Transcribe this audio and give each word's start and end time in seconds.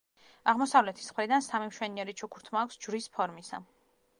აღმოსავლეთის 0.53 1.11
მხრიდან 1.13 1.45
სამი 1.49 1.69
მშვენიერი 1.73 2.15
ჩუქურთმა 2.23 2.65
აქვს 2.65 2.81
ჯვრის 2.87 3.11
ფორმისა. 3.19 3.61